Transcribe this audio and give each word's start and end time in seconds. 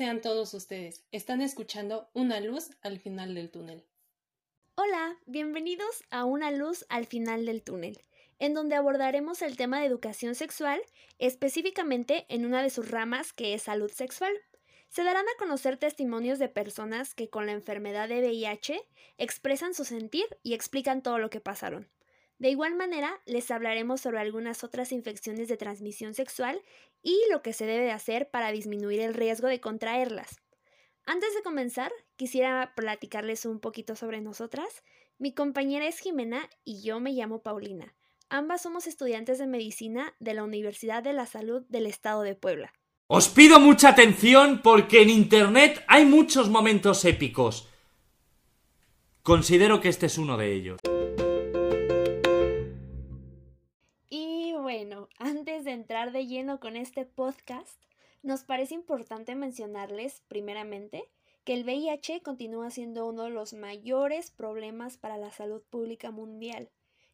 Sean 0.00 0.22
todos 0.22 0.54
ustedes. 0.54 1.04
Están 1.12 1.42
escuchando 1.42 2.08
Una 2.14 2.40
luz 2.40 2.70
al 2.80 2.98
final 2.98 3.34
del 3.34 3.50
túnel. 3.50 3.84
Hola, 4.74 5.18
bienvenidos 5.26 6.04
a 6.08 6.24
Una 6.24 6.50
luz 6.50 6.86
al 6.88 7.04
final 7.04 7.44
del 7.44 7.62
túnel, 7.62 8.02
en 8.38 8.54
donde 8.54 8.76
abordaremos 8.76 9.42
el 9.42 9.58
tema 9.58 9.78
de 9.78 9.84
educación 9.84 10.34
sexual, 10.34 10.80
específicamente 11.18 12.24
en 12.30 12.46
una 12.46 12.62
de 12.62 12.70
sus 12.70 12.90
ramas 12.90 13.34
que 13.34 13.52
es 13.52 13.64
salud 13.64 13.90
sexual. 13.90 14.32
Se 14.88 15.04
darán 15.04 15.26
a 15.28 15.38
conocer 15.38 15.76
testimonios 15.76 16.38
de 16.38 16.48
personas 16.48 17.14
que 17.14 17.28
con 17.28 17.44
la 17.44 17.52
enfermedad 17.52 18.08
de 18.08 18.20
VIH 18.20 18.80
expresan 19.18 19.74
su 19.74 19.84
sentir 19.84 20.24
y 20.42 20.54
explican 20.54 21.02
todo 21.02 21.18
lo 21.18 21.28
que 21.28 21.40
pasaron. 21.40 21.90
De 22.40 22.48
igual 22.48 22.74
manera, 22.74 23.20
les 23.26 23.50
hablaremos 23.50 24.00
sobre 24.00 24.18
algunas 24.18 24.64
otras 24.64 24.92
infecciones 24.92 25.46
de 25.48 25.58
transmisión 25.58 26.14
sexual 26.14 26.62
y 27.02 27.20
lo 27.30 27.42
que 27.42 27.52
se 27.52 27.66
debe 27.66 27.92
hacer 27.92 28.30
para 28.30 28.50
disminuir 28.50 29.00
el 29.00 29.12
riesgo 29.12 29.46
de 29.46 29.60
contraerlas. 29.60 30.40
Antes 31.04 31.34
de 31.34 31.42
comenzar, 31.42 31.92
quisiera 32.16 32.72
platicarles 32.74 33.44
un 33.44 33.60
poquito 33.60 33.94
sobre 33.94 34.22
nosotras. 34.22 34.82
Mi 35.18 35.34
compañera 35.34 35.86
es 35.86 35.98
Jimena 35.98 36.48
y 36.64 36.82
yo 36.82 36.98
me 36.98 37.12
llamo 37.12 37.42
Paulina. 37.42 37.94
Ambas 38.30 38.62
somos 38.62 38.86
estudiantes 38.86 39.38
de 39.38 39.46
medicina 39.46 40.14
de 40.18 40.32
la 40.32 40.42
Universidad 40.42 41.02
de 41.02 41.12
la 41.12 41.26
Salud 41.26 41.66
del 41.68 41.84
Estado 41.84 42.22
de 42.22 42.36
Puebla. 42.36 42.72
Os 43.06 43.28
pido 43.28 43.60
mucha 43.60 43.90
atención 43.90 44.62
porque 44.62 45.02
en 45.02 45.10
Internet 45.10 45.84
hay 45.88 46.06
muchos 46.06 46.48
momentos 46.48 47.04
épicos. 47.04 47.68
Considero 49.22 49.82
que 49.82 49.90
este 49.90 50.06
es 50.06 50.16
uno 50.16 50.38
de 50.38 50.54
ellos. 50.54 50.80
Antes 55.60 55.74
de 55.74 55.78
entrar 55.78 56.10
de 56.10 56.26
lleno 56.26 56.58
con 56.58 56.74
este 56.74 57.04
podcast, 57.04 57.78
nos 58.22 58.44
parece 58.44 58.72
importante 58.72 59.34
mencionarles, 59.34 60.22
primeramente, 60.26 61.10
que 61.44 61.52
el 61.52 61.64
VIH 61.64 62.22
continúa 62.22 62.70
siendo 62.70 63.06
uno 63.06 63.24
de 63.24 63.30
los 63.30 63.52
mayores 63.52 64.30
problemas 64.30 64.96
para 64.96 65.18
la 65.18 65.30
salud 65.30 65.62
pública 65.68 66.10
mundial, 66.10 66.70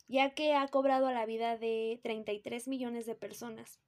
ya 0.06 0.30
que 0.30 0.54
ha 0.54 0.68
cobrado 0.68 1.10
la 1.10 1.26
vida 1.26 1.58
de 1.58 1.98
33 2.04 2.68
millones 2.68 3.04
de 3.04 3.16
personas. 3.16 3.80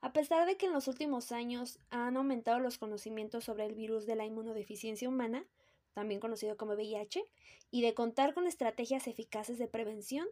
A 0.00 0.12
pesar 0.12 0.44
de 0.44 0.56
que 0.56 0.66
en 0.66 0.72
los 0.72 0.88
últimos 0.88 1.30
años 1.30 1.78
han 1.90 2.16
aumentado 2.16 2.58
los 2.58 2.78
conocimientos 2.78 3.44
sobre 3.44 3.64
el 3.64 3.76
virus 3.76 4.06
de 4.06 4.16
la 4.16 4.24
inmunodeficiencia 4.24 5.08
humana, 5.08 5.46
también 5.94 6.18
conocido 6.18 6.56
como 6.56 6.72
VIH, 6.72 7.22
y 7.70 7.82
de 7.82 7.94
contar 7.94 8.34
con 8.34 8.48
estrategias 8.48 9.06
eficaces 9.06 9.58
de 9.58 9.68
prevención, 9.68 10.26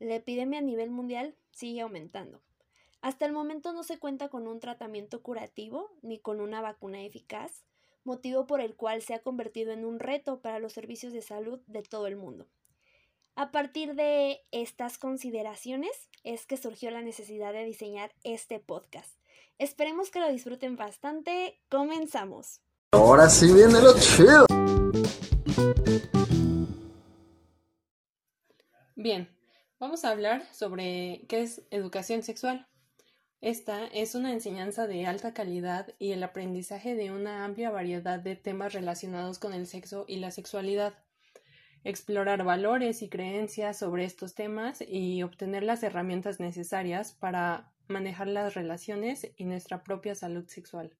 la 0.00 0.16
epidemia 0.16 0.58
a 0.58 0.62
nivel 0.62 0.90
mundial 0.90 1.34
sigue 1.52 1.80
aumentando. 1.80 2.42
Hasta 3.02 3.26
el 3.26 3.32
momento 3.32 3.72
no 3.72 3.82
se 3.82 3.98
cuenta 3.98 4.28
con 4.28 4.46
un 4.46 4.60
tratamiento 4.60 5.22
curativo 5.22 5.90
ni 6.02 6.20
con 6.20 6.40
una 6.40 6.60
vacuna 6.60 7.02
eficaz, 7.02 7.64
motivo 8.04 8.46
por 8.46 8.60
el 8.60 8.76
cual 8.76 9.02
se 9.02 9.12
ha 9.12 9.22
convertido 9.22 9.72
en 9.72 9.84
un 9.84 9.98
reto 9.98 10.40
para 10.40 10.60
los 10.60 10.72
servicios 10.72 11.12
de 11.12 11.20
salud 11.20 11.60
de 11.66 11.82
todo 11.82 12.06
el 12.06 12.14
mundo. 12.14 12.46
A 13.34 13.50
partir 13.50 13.96
de 13.96 14.44
estas 14.52 14.98
consideraciones 14.98 15.90
es 16.22 16.46
que 16.46 16.56
surgió 16.56 16.92
la 16.92 17.02
necesidad 17.02 17.52
de 17.52 17.64
diseñar 17.64 18.14
este 18.22 18.60
podcast. 18.60 19.18
Esperemos 19.58 20.10
que 20.10 20.20
lo 20.20 20.30
disfruten 20.30 20.76
bastante. 20.76 21.60
Comenzamos. 21.68 22.60
Ahora 22.92 23.28
sí 23.28 23.52
viene 23.52 23.80
lo 23.80 23.98
chido. 23.98 24.46
Bien, 28.94 29.28
vamos 29.80 30.04
a 30.04 30.10
hablar 30.10 30.46
sobre 30.54 31.24
qué 31.28 31.42
es 31.42 31.62
educación 31.72 32.22
sexual. 32.22 32.68
Esta 33.42 33.86
es 33.86 34.14
una 34.14 34.32
enseñanza 34.32 34.86
de 34.86 35.04
alta 35.04 35.34
calidad 35.34 35.92
y 35.98 36.12
el 36.12 36.22
aprendizaje 36.22 36.94
de 36.94 37.10
una 37.10 37.44
amplia 37.44 37.70
variedad 37.70 38.20
de 38.20 38.36
temas 38.36 38.72
relacionados 38.72 39.40
con 39.40 39.52
el 39.52 39.66
sexo 39.66 40.04
y 40.06 40.18
la 40.18 40.30
sexualidad. 40.30 40.94
Explorar 41.82 42.44
valores 42.44 43.02
y 43.02 43.08
creencias 43.08 43.80
sobre 43.80 44.04
estos 44.04 44.36
temas 44.36 44.80
y 44.80 45.24
obtener 45.24 45.64
las 45.64 45.82
herramientas 45.82 46.38
necesarias 46.38 47.10
para 47.10 47.72
manejar 47.88 48.28
las 48.28 48.54
relaciones 48.54 49.32
y 49.36 49.44
nuestra 49.44 49.82
propia 49.82 50.14
salud 50.14 50.46
sexual. 50.46 50.96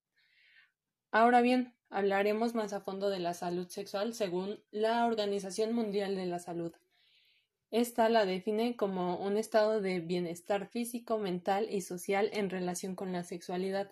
Ahora 1.13 1.43
bien, 1.43 1.77
hablaremos 1.91 2.57
más 2.57 2.73
a 2.73 2.81
fondo 2.81 3.09
de 3.09 3.21
la 3.21 3.35
salud 3.35 3.69
sexual 3.69 4.15
según 4.15 4.59
la 4.73 5.07
Organización 5.07 5.75
Mundial 5.75 6.17
de 6.17 6.27
la 6.27 6.41
Salud. 6.41 6.73
Esta 7.73 8.11
la 8.11 8.27
define 8.27 8.77
como 8.77 9.17
un 9.17 9.39
estado 9.39 9.81
de 9.81 10.01
bienestar 10.01 10.69
físico, 10.69 11.17
mental 11.17 11.69
y 11.71 11.81
social 11.81 12.29
en 12.35 12.51
relación 12.51 12.95
con 12.95 13.13
la 13.13 13.25
sexualidad. 13.25 13.91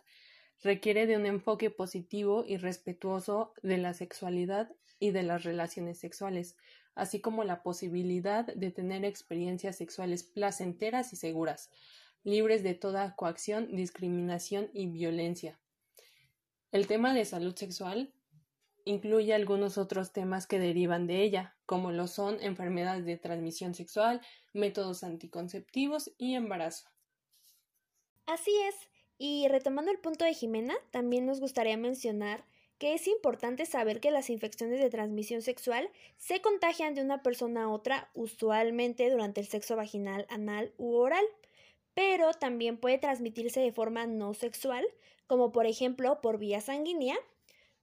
Requiere 0.62 1.06
de 1.06 1.16
un 1.16 1.24
enfoque 1.24 1.70
positivo 1.70 2.44
y 2.46 2.58
respetuoso 2.58 3.54
de 3.62 3.78
la 3.78 3.94
sexualidad 3.94 4.70
y 4.98 5.12
de 5.12 5.22
las 5.22 5.44
relaciones 5.44 5.98
sexuales, 5.98 6.58
así 6.94 7.22
como 7.22 7.42
la 7.42 7.62
posibilidad 7.62 8.44
de 8.44 8.70
tener 8.70 9.06
experiencias 9.06 9.76
sexuales 9.76 10.24
placenteras 10.24 11.14
y 11.14 11.16
seguras, 11.16 11.70
libres 12.22 12.62
de 12.62 12.74
toda 12.74 13.16
coacción, 13.16 13.74
discriminación 13.74 14.68
y 14.74 14.88
violencia. 14.88 15.58
El 16.70 16.86
tema 16.86 17.14
de 17.14 17.24
salud 17.24 17.56
sexual 17.56 18.12
incluye 18.84 19.34
algunos 19.34 19.78
otros 19.78 20.12
temas 20.12 20.46
que 20.46 20.58
derivan 20.58 21.06
de 21.06 21.22
ella, 21.22 21.56
como 21.66 21.92
lo 21.92 22.06
son 22.06 22.40
enfermedades 22.40 23.04
de 23.04 23.16
transmisión 23.16 23.74
sexual, 23.74 24.20
métodos 24.52 25.04
anticonceptivos 25.04 26.12
y 26.18 26.34
embarazo. 26.34 26.88
Así 28.26 28.52
es, 28.68 28.74
y 29.18 29.48
retomando 29.48 29.90
el 29.90 29.98
punto 29.98 30.24
de 30.24 30.34
Jimena, 30.34 30.74
también 30.90 31.26
nos 31.26 31.40
gustaría 31.40 31.76
mencionar 31.76 32.44
que 32.78 32.94
es 32.94 33.06
importante 33.06 33.66
saber 33.66 34.00
que 34.00 34.10
las 34.10 34.30
infecciones 34.30 34.80
de 34.80 34.88
transmisión 34.88 35.42
sexual 35.42 35.90
se 36.16 36.40
contagian 36.40 36.94
de 36.94 37.02
una 37.02 37.22
persona 37.22 37.64
a 37.64 37.68
otra 37.68 38.10
usualmente 38.14 39.10
durante 39.10 39.42
el 39.42 39.46
sexo 39.46 39.76
vaginal, 39.76 40.26
anal 40.30 40.72
u 40.78 40.94
oral, 40.94 41.24
pero 41.92 42.32
también 42.32 42.78
puede 42.78 42.96
transmitirse 42.96 43.60
de 43.60 43.72
forma 43.72 44.06
no 44.06 44.32
sexual, 44.32 44.86
como 45.26 45.52
por 45.52 45.66
ejemplo 45.66 46.22
por 46.22 46.38
vía 46.38 46.62
sanguínea, 46.62 47.16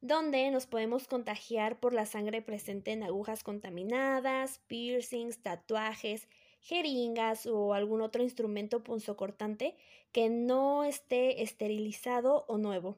donde 0.02 0.50
nos 0.52 0.68
podemos 0.68 1.08
contagiar 1.08 1.80
por 1.80 1.94
la 1.94 2.06
sangre 2.06 2.42
presente 2.42 2.92
en 2.92 3.04
agujas 3.04 3.44
contaminadas, 3.44 4.60
piercings, 4.68 5.42
tatuajes, 5.42 6.28
jeringas 6.62 7.46
o 7.46 7.74
algún 7.74 8.02
otro 8.02 8.22
instrumento 8.22 8.84
punzocortante 8.84 9.76
que 10.12 10.30
no 10.30 10.84
esté 10.84 11.42
esterilizado 11.42 12.46
o 12.48 12.58
nuevo. 12.58 12.98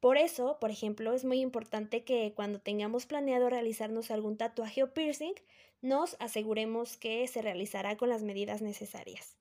Por 0.00 0.16
eso, 0.16 0.58
por 0.60 0.70
ejemplo, 0.70 1.12
es 1.12 1.24
muy 1.24 1.40
importante 1.40 2.04
que 2.04 2.32
cuando 2.34 2.58
tengamos 2.58 3.06
planeado 3.06 3.50
realizarnos 3.50 4.10
algún 4.10 4.38
tatuaje 4.38 4.82
o 4.82 4.94
piercing, 4.94 5.34
nos 5.82 6.16
aseguremos 6.20 6.96
que 6.96 7.26
se 7.26 7.42
realizará 7.42 7.96
con 7.96 8.08
las 8.08 8.22
medidas 8.22 8.62
necesarias. 8.62 9.36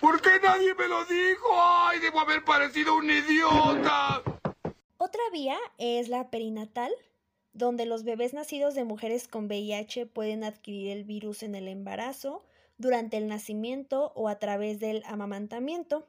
¿Por 0.00 0.20
qué 0.20 0.30
nadie 0.42 0.74
me 0.74 0.88
lo 0.88 1.04
dijo? 1.04 1.48
¡Ay, 1.52 2.00
debo 2.00 2.20
haber 2.20 2.44
parecido 2.44 2.96
un 2.96 3.10
idiota! 3.10 4.39
Otra 5.02 5.22
vía 5.32 5.56
es 5.78 6.10
la 6.10 6.28
perinatal, 6.28 6.92
donde 7.54 7.86
los 7.86 8.04
bebés 8.04 8.34
nacidos 8.34 8.74
de 8.74 8.84
mujeres 8.84 9.28
con 9.28 9.46
VIH 9.46 10.04
pueden 10.04 10.44
adquirir 10.44 10.90
el 10.90 11.04
virus 11.04 11.42
en 11.42 11.54
el 11.54 11.68
embarazo, 11.68 12.44
durante 12.76 13.16
el 13.16 13.26
nacimiento 13.26 14.12
o 14.14 14.28
a 14.28 14.38
través 14.38 14.78
del 14.78 15.02
amamantamiento. 15.06 16.06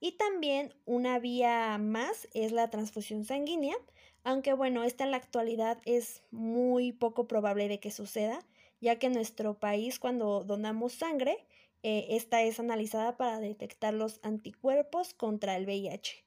Y 0.00 0.16
también 0.16 0.74
una 0.86 1.20
vía 1.20 1.78
más 1.78 2.26
es 2.34 2.50
la 2.50 2.68
transfusión 2.68 3.24
sanguínea, 3.24 3.76
aunque 4.24 4.54
bueno, 4.54 4.82
esta 4.82 5.04
en 5.04 5.12
la 5.12 5.18
actualidad 5.18 5.78
es 5.84 6.24
muy 6.32 6.90
poco 6.90 7.28
probable 7.28 7.68
de 7.68 7.78
que 7.78 7.92
suceda, 7.92 8.40
ya 8.80 8.98
que 8.98 9.06
en 9.06 9.12
nuestro 9.12 9.54
país 9.54 10.00
cuando 10.00 10.42
donamos 10.42 10.94
sangre, 10.94 11.46
eh, 11.84 12.06
esta 12.10 12.42
es 12.42 12.58
analizada 12.58 13.16
para 13.16 13.38
detectar 13.38 13.94
los 13.94 14.18
anticuerpos 14.24 15.14
contra 15.14 15.54
el 15.54 15.64
VIH. 15.64 16.24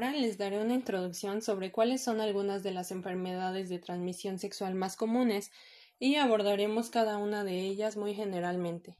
Ahora 0.00 0.16
les 0.16 0.38
daré 0.38 0.58
una 0.58 0.72
introducción 0.72 1.42
sobre 1.42 1.72
cuáles 1.72 2.02
son 2.02 2.22
algunas 2.22 2.62
de 2.62 2.70
las 2.70 2.90
enfermedades 2.90 3.68
de 3.68 3.78
transmisión 3.78 4.38
sexual 4.38 4.74
más 4.74 4.96
comunes 4.96 5.52
y 5.98 6.14
abordaremos 6.14 6.88
cada 6.88 7.18
una 7.18 7.44
de 7.44 7.60
ellas 7.60 7.98
muy 7.98 8.14
generalmente. 8.14 8.96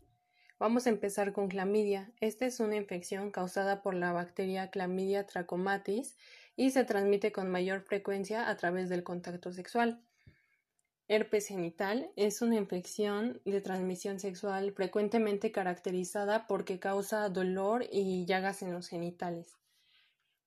Vamos 0.58 0.86
a 0.86 0.90
empezar 0.90 1.32
con 1.32 1.48
clamidia. 1.48 2.12
Esta 2.20 2.44
es 2.44 2.60
una 2.60 2.76
infección 2.76 3.30
causada 3.30 3.80
por 3.80 3.94
la 3.94 4.12
bacteria 4.12 4.68
Clamidia 4.70 5.24
trachomatis 5.24 6.18
y 6.54 6.70
se 6.70 6.84
transmite 6.84 7.32
con 7.32 7.50
mayor 7.50 7.80
frecuencia 7.80 8.50
a 8.50 8.56
través 8.58 8.90
del 8.90 9.02
contacto 9.02 9.54
sexual. 9.54 10.02
Herpes 11.08 11.46
genital 11.46 12.10
es 12.16 12.42
una 12.42 12.56
infección 12.56 13.40
de 13.46 13.62
transmisión 13.62 14.20
sexual 14.20 14.72
frecuentemente 14.72 15.50
caracterizada 15.50 16.46
porque 16.46 16.78
causa 16.78 17.26
dolor 17.30 17.86
y 17.90 18.26
llagas 18.26 18.60
en 18.60 18.74
los 18.74 18.88
genitales. 18.88 19.59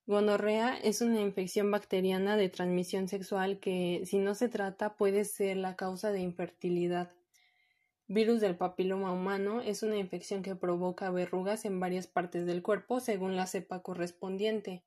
Gonorrea 0.05 0.77
es 0.77 0.99
una 0.99 1.21
infección 1.21 1.71
bacteriana 1.71 2.35
de 2.35 2.49
transmisión 2.49 3.07
sexual 3.07 3.59
que, 3.59 4.01
si 4.05 4.17
no 4.17 4.35
se 4.35 4.49
trata, 4.49 4.97
puede 4.97 5.23
ser 5.23 5.55
la 5.55 5.77
causa 5.77 6.11
de 6.11 6.19
infertilidad. 6.19 7.13
Virus 8.07 8.41
del 8.41 8.57
papiloma 8.57 9.13
humano 9.13 9.61
es 9.61 9.81
una 9.81 9.95
infección 9.95 10.43
que 10.43 10.57
provoca 10.57 11.09
verrugas 11.09 11.63
en 11.63 11.79
varias 11.79 12.07
partes 12.07 12.45
del 12.45 12.61
cuerpo 12.61 12.99
según 12.99 13.37
la 13.37 13.47
cepa 13.47 13.81
correspondiente. 13.81 14.83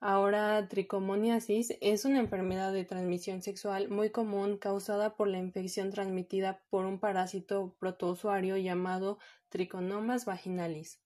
Ahora, 0.00 0.66
tricomoniasis 0.68 1.78
es 1.80 2.04
una 2.04 2.18
enfermedad 2.18 2.72
de 2.72 2.84
transmisión 2.84 3.40
sexual 3.40 3.88
muy 3.88 4.10
común 4.10 4.58
causada 4.58 5.14
por 5.14 5.28
la 5.28 5.38
infección 5.38 5.90
transmitida 5.90 6.60
por 6.70 6.86
un 6.86 6.98
parásito 6.98 7.76
protousuario 7.78 8.56
llamado 8.56 9.20
Trichonomas 9.48 10.24
vaginalis. 10.24 11.00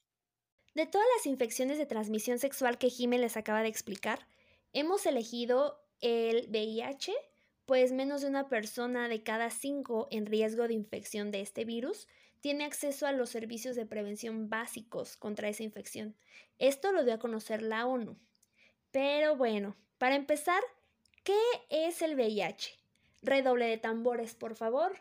De 0.75 0.87
todas 0.87 1.07
las 1.17 1.27
infecciones 1.27 1.77
de 1.77 1.85
transmisión 1.85 2.39
sexual 2.39 2.79
que 2.79 2.89
Jiménez 2.89 3.21
les 3.21 3.37
acaba 3.37 3.63
de 3.63 3.69
explicar, 3.69 4.27
hemos 4.73 5.05
elegido 5.05 5.85
el 6.01 6.49
VIH, 6.49 7.13
pues 7.67 7.93
menos 7.93 8.23
de 8.23 8.29
una 8.29 8.49
persona 8.49 9.09
de 9.09 9.23
cada 9.23 9.51
cinco 9.51 10.09
en 10.11 10.25
riesgo 10.25 10.67
de 10.67 10.75
infección 10.75 11.31
de 11.31 11.43
este 11.43 11.67
virus 11.67 12.09
tiene 12.41 12.65
acceso 12.65 13.07
a 13.07 13.13
los 13.13 13.29
servicios 13.29 13.77
de 13.77 13.87
prevención 13.87 14.49
básicos 14.49 15.17
contra 15.17 15.49
esa 15.49 15.63
infección. 15.63 16.17
Esto 16.59 16.91
lo 16.91 17.05
dio 17.05 17.15
a 17.15 17.19
conocer 17.19 17.63
la 17.63 17.87
ONU. 17.87 18.17
Pero 18.91 19.37
bueno, 19.37 19.77
para 19.99 20.17
empezar, 20.17 20.63
¿qué 21.23 21.39
es 21.69 22.01
el 22.01 22.15
VIH? 22.15 22.79
Redoble 23.23 23.67
de 23.67 23.79
tambores, 23.79 24.35
por 24.35 24.57
favor. 24.57 24.99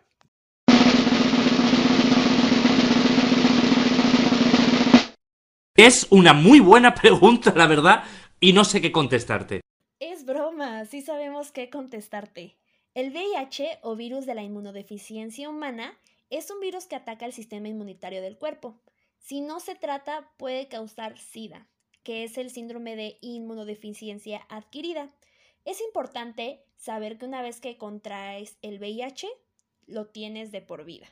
Es 5.76 6.08
una 6.12 6.34
muy 6.34 6.60
buena 6.60 6.94
pregunta, 7.02 7.54
la 7.56 7.66
verdad, 7.66 8.04
y 8.40 8.54
no 8.54 8.66
sé 8.66 8.82
qué 8.82 8.92
contestarte. 8.92 9.62
Es 10.00 10.26
broma, 10.26 10.86
sí 10.86 11.02
sabemos 11.02 11.52
qué 11.52 11.70
contestarte. 11.70 12.58
El 12.94 13.12
VIH 13.12 13.80
o 13.82 13.96
virus 13.96 14.26
de 14.26 14.36
la 14.36 14.44
inmunodeficiencia 14.44 15.50
humana 15.50 15.98
es 16.30 16.52
un 16.52 16.60
virus 16.60 16.88
que 16.88 16.98
ataca 16.98 17.26
el 17.26 17.32
sistema 17.32 17.70
inmunitario 17.70 18.22
del 18.22 18.38
cuerpo. 18.38 18.76
Si 19.18 19.40
no 19.40 19.60
se 19.60 19.76
trata, 19.76 20.30
puede 20.38 20.68
causar 20.68 21.18
SIDA, 21.18 21.68
que 22.04 22.26
es 22.26 22.38
el 22.38 22.50
síndrome 22.50 22.98
de 22.98 23.18
inmunodeficiencia 23.22 24.42
adquirida. 24.50 25.10
Es 25.64 25.80
importante 25.80 26.66
saber 26.76 27.18
que 27.18 27.26
una 27.26 27.42
vez 27.42 27.62
que 27.62 27.78
contraes 27.78 28.58
el 28.62 28.80
VIH, 28.80 29.30
lo 29.88 30.08
tienes 30.08 30.52
de 30.52 30.62
por 30.62 30.84
vida. 30.84 31.08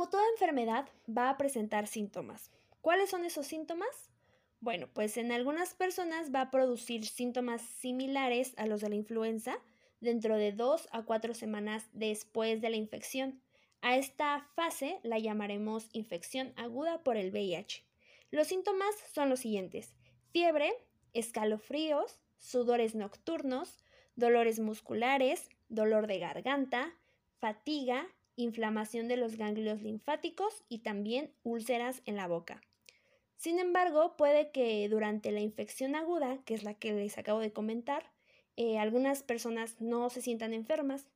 Como 0.00 0.08
toda 0.08 0.30
enfermedad, 0.30 0.88
va 1.06 1.28
a 1.28 1.36
presentar 1.36 1.86
síntomas. 1.86 2.50
¿Cuáles 2.80 3.10
son 3.10 3.26
esos 3.26 3.46
síntomas? 3.46 4.08
Bueno, 4.60 4.88
pues 4.94 5.18
en 5.18 5.30
algunas 5.30 5.74
personas 5.74 6.34
va 6.34 6.40
a 6.40 6.50
producir 6.50 7.04
síntomas 7.04 7.60
similares 7.60 8.54
a 8.56 8.64
los 8.64 8.80
de 8.80 8.88
la 8.88 8.94
influenza 8.94 9.58
dentro 10.00 10.38
de 10.38 10.52
dos 10.52 10.88
a 10.92 11.02
cuatro 11.02 11.34
semanas 11.34 11.84
después 11.92 12.62
de 12.62 12.70
la 12.70 12.76
infección. 12.76 13.42
A 13.82 13.98
esta 13.98 14.48
fase 14.54 15.00
la 15.02 15.18
llamaremos 15.18 15.90
infección 15.92 16.54
aguda 16.56 17.02
por 17.04 17.18
el 17.18 17.30
VIH. 17.30 17.84
Los 18.30 18.46
síntomas 18.46 18.94
son 19.12 19.28
los 19.28 19.40
siguientes. 19.40 19.92
Fiebre, 20.30 20.72
escalofríos, 21.12 22.18
sudores 22.38 22.94
nocturnos, 22.94 23.76
dolores 24.16 24.60
musculares, 24.60 25.50
dolor 25.68 26.06
de 26.06 26.20
garganta, 26.20 26.94
fatiga, 27.38 28.08
inflamación 28.42 29.08
de 29.08 29.16
los 29.16 29.36
ganglios 29.36 29.82
linfáticos 29.82 30.64
y 30.68 30.78
también 30.78 31.32
úlceras 31.42 32.02
en 32.06 32.16
la 32.16 32.26
boca. 32.26 32.60
Sin 33.36 33.58
embargo, 33.58 34.16
puede 34.16 34.50
que 34.50 34.88
durante 34.88 35.32
la 35.32 35.40
infección 35.40 35.94
aguda, 35.94 36.38
que 36.44 36.54
es 36.54 36.62
la 36.62 36.74
que 36.74 36.92
les 36.92 37.16
acabo 37.16 37.40
de 37.40 37.52
comentar, 37.52 38.10
eh, 38.56 38.78
algunas 38.78 39.22
personas 39.22 39.80
no 39.80 40.10
se 40.10 40.20
sientan 40.20 40.52
enfermas, 40.52 41.08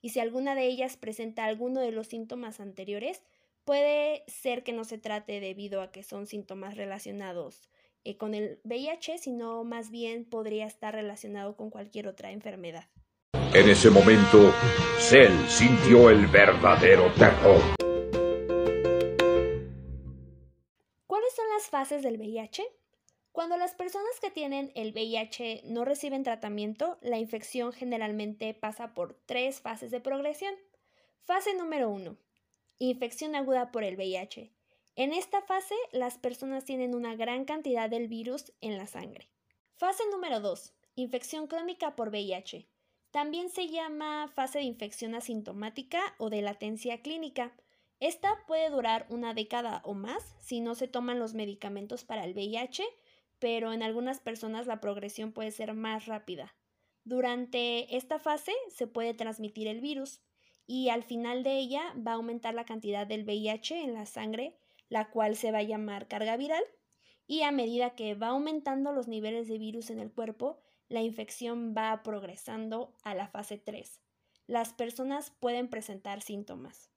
y 0.00 0.10
si 0.10 0.20
alguna 0.20 0.54
de 0.54 0.66
ellas 0.66 0.96
presenta 0.96 1.44
alguno 1.44 1.80
de 1.80 1.92
los 1.92 2.08
síntomas 2.08 2.60
anteriores, 2.60 3.22
puede 3.64 4.24
ser 4.26 4.62
que 4.62 4.72
no 4.72 4.84
se 4.84 4.98
trate 4.98 5.40
debido 5.40 5.82
a 5.82 5.92
que 5.92 6.02
son 6.02 6.26
síntomas 6.26 6.76
relacionados 6.76 7.68
eh, 8.04 8.16
con 8.16 8.34
el 8.34 8.60
VIH, 8.64 9.18
sino 9.18 9.64
más 9.64 9.90
bien 9.90 10.24
podría 10.24 10.66
estar 10.66 10.94
relacionado 10.94 11.56
con 11.56 11.70
cualquier 11.70 12.08
otra 12.08 12.30
enfermedad. 12.30 12.88
En 13.58 13.68
ese 13.68 13.90
momento, 13.90 14.54
Cell 15.00 15.32
sintió 15.48 16.10
el 16.10 16.28
verdadero 16.28 17.12
terror. 17.14 17.60
¿Cuáles 21.08 21.34
son 21.34 21.48
las 21.56 21.68
fases 21.68 22.04
del 22.04 22.18
VIH? 22.18 22.62
Cuando 23.32 23.56
las 23.56 23.74
personas 23.74 24.20
que 24.20 24.30
tienen 24.30 24.70
el 24.76 24.92
VIH 24.92 25.62
no 25.64 25.84
reciben 25.84 26.22
tratamiento, 26.22 26.98
la 27.00 27.18
infección 27.18 27.72
generalmente 27.72 28.54
pasa 28.54 28.94
por 28.94 29.14
tres 29.26 29.60
fases 29.60 29.90
de 29.90 30.00
progresión. 30.00 30.54
Fase 31.24 31.52
número 31.54 31.90
1. 31.90 32.16
Infección 32.78 33.34
aguda 33.34 33.72
por 33.72 33.82
el 33.82 33.96
VIH. 33.96 34.52
En 34.94 35.12
esta 35.12 35.42
fase, 35.42 35.74
las 35.90 36.16
personas 36.16 36.64
tienen 36.64 36.94
una 36.94 37.16
gran 37.16 37.44
cantidad 37.44 37.90
del 37.90 38.06
virus 38.06 38.52
en 38.60 38.78
la 38.78 38.86
sangre. 38.86 39.28
Fase 39.74 40.04
número 40.12 40.38
2. 40.38 40.74
Infección 40.94 41.48
crónica 41.48 41.96
por 41.96 42.10
VIH. 42.10 42.68
También 43.18 43.50
se 43.50 43.66
llama 43.66 44.30
fase 44.32 44.60
de 44.60 44.64
infección 44.64 45.16
asintomática 45.16 46.00
o 46.18 46.30
de 46.30 46.40
latencia 46.40 47.02
clínica. 47.02 47.52
Esta 47.98 48.38
puede 48.46 48.70
durar 48.70 49.08
una 49.10 49.34
década 49.34 49.82
o 49.84 49.94
más 49.94 50.36
si 50.38 50.60
no 50.60 50.76
se 50.76 50.86
toman 50.86 51.18
los 51.18 51.34
medicamentos 51.34 52.04
para 52.04 52.24
el 52.24 52.32
VIH 52.32 52.84
pero 53.40 53.72
en 53.72 53.82
algunas 53.82 54.20
personas 54.20 54.68
la 54.68 54.80
progresión 54.80 55.32
puede 55.32 55.50
ser 55.50 55.74
más 55.74 56.06
rápida. 56.06 56.54
Durante 57.02 57.96
esta 57.96 58.20
fase 58.20 58.52
se 58.72 58.86
puede 58.86 59.14
transmitir 59.14 59.66
el 59.66 59.80
virus 59.80 60.20
y 60.64 60.90
al 60.90 61.02
final 61.02 61.42
de 61.42 61.58
ella 61.58 61.92
va 61.96 62.12
a 62.12 62.14
aumentar 62.14 62.54
la 62.54 62.66
cantidad 62.66 63.04
del 63.04 63.24
VIH 63.24 63.82
en 63.82 63.94
la 63.94 64.06
sangre, 64.06 64.56
la 64.88 65.10
cual 65.10 65.34
se 65.34 65.50
va 65.50 65.58
a 65.58 65.64
llamar 65.64 66.06
carga 66.06 66.36
viral, 66.36 66.62
y 67.26 67.42
a 67.42 67.50
medida 67.50 67.96
que 67.96 68.14
va 68.14 68.28
aumentando 68.28 68.92
los 68.92 69.08
niveles 69.08 69.48
de 69.48 69.58
virus 69.58 69.90
en 69.90 69.98
el 69.98 70.12
cuerpo, 70.12 70.60
la 70.88 71.02
infección 71.02 71.74
va 71.76 72.02
progresando 72.02 72.94
a 73.02 73.14
la 73.14 73.28
fase 73.28 73.58
3. 73.58 74.00
Las 74.46 74.72
personas 74.72 75.30
pueden 75.38 75.68
presentar 75.68 76.22
síntomas. 76.22 76.90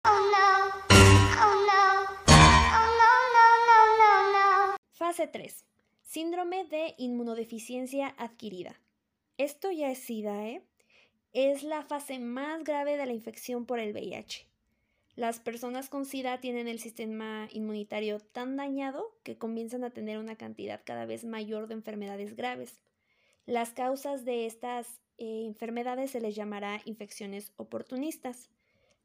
Fase 4.91 5.27
3. 5.27 5.65
Síndrome 6.01 6.65
de 6.65 6.95
inmunodeficiencia 6.98 8.15
adquirida. 8.17 8.79
Esto 9.38 9.71
ya 9.71 9.91
es 9.91 10.00
SIDA, 10.00 10.48
¿eh? 10.48 10.63
Es 11.33 11.63
la 11.63 11.83
fase 11.83 12.19
más 12.19 12.63
grave 12.63 12.98
de 12.98 13.05
la 13.05 13.13
infección 13.13 13.65
por 13.65 13.79
el 13.79 13.93
VIH. 13.93 14.48
Las 15.15 15.39
personas 15.39 15.89
con 15.89 16.05
SIDA 16.05 16.39
tienen 16.39 16.67
el 16.67 16.79
sistema 16.79 17.50
inmunitario 17.51 18.19
tan 18.19 18.55
dañado 18.55 19.17
que 19.24 19.38
comienzan 19.38 19.83
a 19.83 19.89
tener 19.89 20.17
una 20.17 20.38
cantidad 20.38 20.81
cada 20.86 21.05
vez 21.05 21.25
mayor 21.25 21.67
de 21.67 21.74
enfermedades 21.74 22.36
graves. 22.36 22.79
Las 23.48 23.71
causas 23.74 24.24
de 24.24 24.45
estas 24.45 25.01
eh, 25.17 25.45
enfermedades 25.45 26.12
se 26.12 26.21
les 26.21 26.36
llamará 26.36 26.79
infecciones 26.86 27.53
oportunistas. 27.55 28.50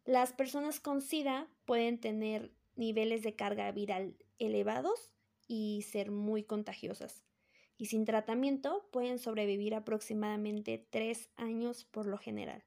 Las 0.05 0.33
personas 0.35 0.79
con 0.79 1.01
SIDA 1.01 1.49
pueden 1.65 1.99
tener 1.99 2.53
niveles 2.77 3.23
de 3.23 3.35
carga 3.35 3.71
viral 3.73 4.15
elevados 4.39 5.11
y 5.49 5.83
ser 5.91 6.11
muy 6.11 6.43
contagiosas. 6.43 7.23
Y 7.79 7.87
sin 7.87 8.05
tratamiento 8.05 8.87
pueden 8.93 9.19
sobrevivir 9.19 9.75
aproximadamente 9.75 10.87
tres 10.91 11.31
años 11.37 11.85
por 11.85 12.07
lo 12.07 12.19
general. 12.19 12.63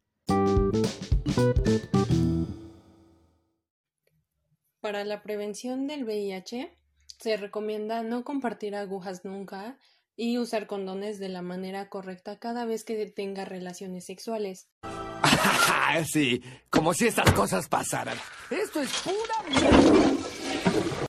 Para 4.82 5.04
la 5.04 5.22
prevención 5.22 5.86
del 5.86 6.04
VIH 6.04 6.76
se 7.20 7.38
recomienda 7.38 8.02
no 8.02 8.24
compartir 8.24 8.76
agujas 8.76 9.24
nunca 9.24 9.78
y 10.20 10.38
usar 10.38 10.68
condones 10.68 11.18
de 11.18 11.30
la 11.30 11.42
manera 11.42 11.88
correcta 11.88 12.40
cada 12.40 12.66
vez 12.66 12.84
que 12.84 13.06
tenga 13.06 13.46
relaciones 13.46 14.06
sexuales. 14.06 14.68
sí, 16.12 16.42
como 16.70 16.94
si 16.94 17.08
estas 17.08 17.32
cosas 17.32 17.70
pasaran. 17.70 18.18
Esto 18.52 18.82
es 18.82 18.92
pura 19.02 21.00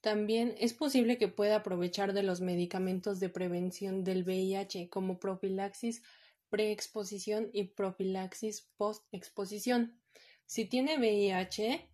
también 0.00 0.56
es 0.58 0.74
posible 0.74 1.18
que 1.18 1.28
pueda 1.28 1.56
aprovechar 1.56 2.12
de 2.14 2.22
los 2.24 2.40
medicamentos 2.40 3.20
de 3.20 3.28
prevención 3.28 4.02
del 4.04 4.24
VIH 4.24 4.88
como 4.88 5.20
profilaxis 5.20 6.02
preexposición 6.50 7.50
y 7.52 7.64
profilaxis 7.64 8.68
postexposición. 8.76 10.00
Si 10.46 10.64
tiene 10.64 10.96
VIH, 10.98 11.86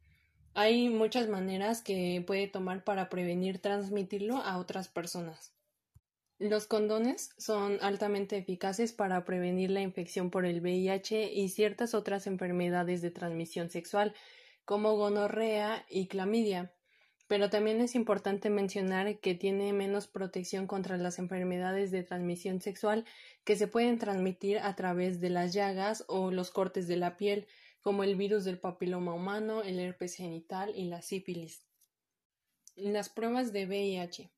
hay 0.55 0.89
muchas 0.89 1.29
maneras 1.29 1.83
que 1.83 2.23
puede 2.27 2.47
tomar 2.47 2.85
para 2.85 3.11
prevenir 3.11 3.59
transmitirlo 3.59 4.37
a 4.37 4.59
otras 4.59 4.89
personas. 4.89 5.55
Los 6.39 6.67
condones 6.67 7.31
son 7.39 7.79
altamente 7.81 8.37
eficaces 8.37 8.93
para 8.93 9.25
prevenir 9.25 9.71
la 9.71 9.83
infección 9.83 10.31
por 10.31 10.47
el 10.47 10.61
VIH 10.61 11.33
y 11.33 11.49
ciertas 11.49 11.95
otras 11.95 12.27
enfermedades 12.27 13.03
de 13.03 13.11
transmisión 13.11 13.71
sexual, 13.71 14.15
como 14.65 14.97
gonorrea 14.97 15.87
y 15.89 16.09
clamidia 16.09 16.75
pero 17.27 17.49
también 17.49 17.81
es 17.81 17.95
importante 17.95 18.51
mencionar 18.51 19.19
que 19.19 19.35
tiene 19.35 19.73
menos 19.73 20.07
protección 20.07 20.67
contra 20.67 20.99
las 20.99 21.19
enfermedades 21.19 21.91
de 21.91 22.03
transmisión 22.03 22.61
sexual 22.61 23.07
que 23.45 23.57
se 23.57 23.67
pueden 23.67 23.99
transmitir 23.99 24.59
a 24.59 24.77
través 24.77 25.21
de 25.21 25.31
las 25.31 25.55
llagas 25.55 26.05
o 26.09 26.31
los 26.31 26.51
cortes 26.51 26.87
de 26.87 26.97
la 26.97 27.17
piel, 27.17 27.47
como 27.81 28.05
el 28.05 28.17
virus 28.17 28.45
del 28.45 28.59
papiloma 28.59 29.15
humano, 29.15 29.63
el 29.63 29.79
herpes 29.79 30.17
genital 30.17 30.75
y 30.77 30.85
la 30.85 31.03
sífilis. 31.03 31.67
Las 32.77 33.09
pruebas 33.09 33.53
de 33.53 33.67
VIH. 33.67 34.34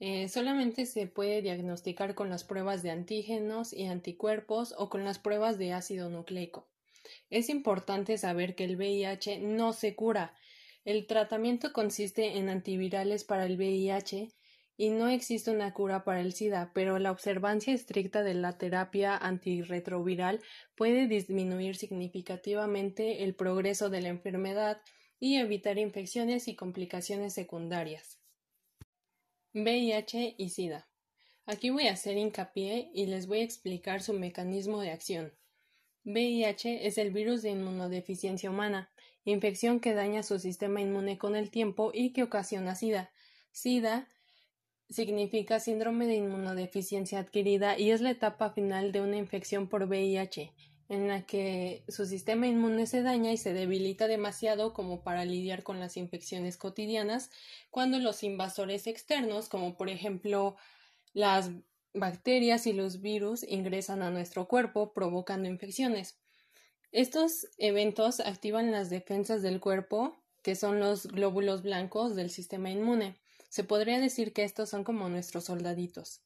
Eh, 0.00 0.28
solamente 0.28 0.86
se 0.86 1.06
puede 1.08 1.42
diagnosticar 1.42 2.14
con 2.14 2.30
las 2.30 2.44
pruebas 2.44 2.82
de 2.82 2.90
antígenos 2.90 3.72
y 3.72 3.86
anticuerpos 3.86 4.74
o 4.78 4.88
con 4.88 5.04
las 5.04 5.18
pruebas 5.18 5.58
de 5.58 5.72
ácido 5.72 6.08
nucleico. 6.08 6.68
Es 7.30 7.48
importante 7.48 8.16
saber 8.18 8.54
que 8.54 8.64
el 8.64 8.76
VIH 8.76 9.40
no 9.40 9.72
se 9.72 9.96
cura. 9.96 10.34
El 10.84 11.06
tratamiento 11.06 11.72
consiste 11.72 12.38
en 12.38 12.48
antivirales 12.48 13.24
para 13.24 13.44
el 13.44 13.56
VIH 13.56 14.28
y 14.76 14.90
no 14.90 15.08
existe 15.08 15.50
una 15.50 15.74
cura 15.74 16.04
para 16.04 16.20
el 16.20 16.32
SIDA, 16.32 16.70
pero 16.72 17.00
la 17.00 17.10
observancia 17.10 17.74
estricta 17.74 18.22
de 18.22 18.34
la 18.34 18.56
terapia 18.56 19.16
antirretroviral 19.16 20.40
puede 20.76 21.08
disminuir 21.08 21.74
significativamente 21.74 23.24
el 23.24 23.34
progreso 23.34 23.90
de 23.90 24.02
la 24.02 24.08
enfermedad 24.08 24.80
y 25.18 25.38
evitar 25.38 25.78
infecciones 25.78 26.46
y 26.46 26.54
complicaciones 26.54 27.34
secundarias. 27.34 28.20
VIH 29.64 30.34
y 30.38 30.50
SIDA. 30.50 30.88
Aquí 31.46 31.70
voy 31.70 31.88
a 31.88 31.92
hacer 31.92 32.16
hincapié 32.16 32.90
y 32.94 33.06
les 33.06 33.26
voy 33.26 33.40
a 33.40 33.44
explicar 33.44 34.02
su 34.02 34.12
mecanismo 34.12 34.80
de 34.80 34.90
acción. 34.90 35.32
VIH 36.04 36.86
es 36.86 36.98
el 36.98 37.10
virus 37.10 37.42
de 37.42 37.50
inmunodeficiencia 37.50 38.50
humana, 38.50 38.90
infección 39.24 39.80
que 39.80 39.94
daña 39.94 40.22
su 40.22 40.38
sistema 40.38 40.80
inmune 40.80 41.18
con 41.18 41.36
el 41.36 41.50
tiempo 41.50 41.90
y 41.92 42.12
que 42.12 42.22
ocasiona 42.22 42.74
SIDA. 42.74 43.10
SIDA 43.50 44.08
significa 44.88 45.60
síndrome 45.60 46.06
de 46.06 46.14
inmunodeficiencia 46.14 47.18
adquirida 47.18 47.78
y 47.78 47.90
es 47.90 48.00
la 48.00 48.10
etapa 48.10 48.50
final 48.50 48.92
de 48.92 49.00
una 49.00 49.16
infección 49.16 49.68
por 49.68 49.84
VIH, 49.84 50.52
en 50.88 51.06
la 51.06 51.26
que 51.26 51.84
su 51.88 52.06
sistema 52.06 52.46
inmune 52.46 52.86
se 52.86 53.02
daña 53.02 53.32
y 53.32 53.36
se 53.36 53.52
debilita 53.52 54.08
demasiado 54.08 54.72
como 54.72 55.02
para 55.02 55.24
lidiar 55.24 55.62
con 55.62 55.80
las 55.80 55.96
infecciones 55.96 56.56
cotidianas 56.56 57.30
cuando 57.70 57.98
los 57.98 58.22
invasores 58.22 58.86
externos, 58.86 59.48
como 59.48 59.76
por 59.76 59.90
ejemplo 59.90 60.56
las 61.12 61.50
bacterias 61.92 62.66
y 62.66 62.72
los 62.72 63.00
virus, 63.02 63.42
ingresan 63.42 64.02
a 64.02 64.10
nuestro 64.10 64.48
cuerpo 64.48 64.94
provocando 64.94 65.48
infecciones. 65.48 66.18
Estos 66.90 67.48
eventos 67.58 68.20
activan 68.20 68.72
las 68.72 68.88
defensas 68.88 69.42
del 69.42 69.60
cuerpo, 69.60 70.22
que 70.42 70.54
son 70.54 70.80
los 70.80 71.06
glóbulos 71.06 71.62
blancos 71.62 72.16
del 72.16 72.30
sistema 72.30 72.70
inmune. 72.70 73.18
Se 73.50 73.62
podría 73.62 74.00
decir 74.00 74.32
que 74.32 74.44
estos 74.44 74.70
son 74.70 74.84
como 74.84 75.10
nuestros 75.10 75.44
soldaditos 75.44 76.22